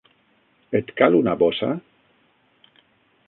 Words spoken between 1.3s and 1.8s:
bossa?